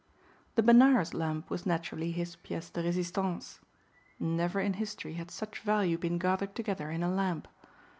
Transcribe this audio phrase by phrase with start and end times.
[0.55, 3.59] The Benares lamp was naturally his pièce de résistance.
[4.19, 7.47] Never in history had such value been gathered together in a lamp.